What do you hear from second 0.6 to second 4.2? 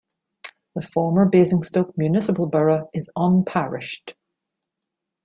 The former Basingstoke Municipal Borough is unparished.